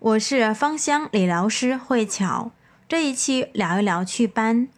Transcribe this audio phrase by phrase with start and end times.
[0.00, 2.52] 我是芳香理疗师慧巧，
[2.88, 4.68] 这一期聊一聊祛斑。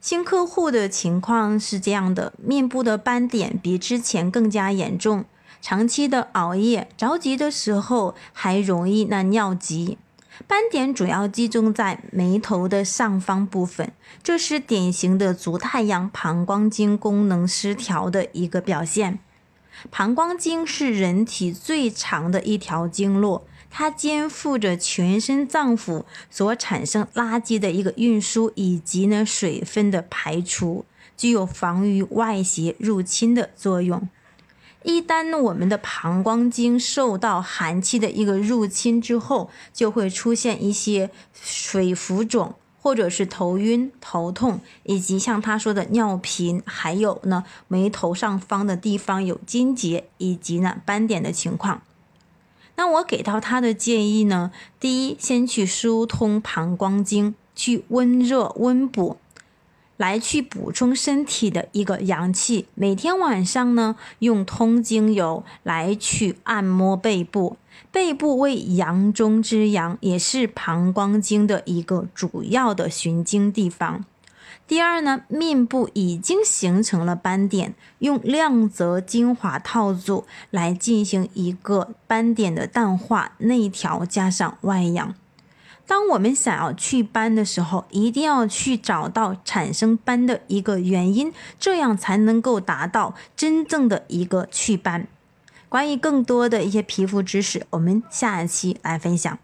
[0.00, 5.24] 新客户的情况是这样的：面部的斑点比之前更加严重，
[5.60, 9.98] 长期的熬夜，着急的时候还容易那尿急。
[10.46, 13.90] 斑点主要集中在眉头的上方部分，
[14.22, 19.18] 这是典型的足太阳膀胱经功能失调的一个表现。
[19.90, 23.44] 膀胱经是人体最长的一条经络。
[23.70, 30.84] 它肩负着全身脏腑所产生垃圾的一个运输，以及呢水分的排除，
[31.16, 34.08] 具有防御外邪入侵的作用。
[34.82, 51.82] 一旦我们的膀胱经受到寒气的一个入侵之后，就会出现一些水浮肿，或者是头晕、头痛，以及像他说的尿频，还有呢眉头上方的地方有筋结以及呢斑点的情况。
[52.80, 54.52] 那我给到他的建议呢？
[54.80, 59.18] 第一，先去疏通膀胱经，去温热温补，
[59.98, 62.64] 来去补充身体的一个阳气。
[62.74, 67.58] 每天晚上呢，用通经油来去按摩背部，
[67.92, 74.06] 背部为阳中之阳，也是膀胱经的一个主要的循经地方。
[74.70, 85.12] 第二呢，面部已经形成了斑点，用亮泽精华套组来进行一个斑点的淡化、内调加上外养。
[85.88, 95.08] 当我们想要祛斑的时候，一定要去找到产生斑的一个原因，这样才能够达到真正的一个祛斑。
[95.68, 99.36] 关于更多的一些皮肤知识，我们下一期来分享。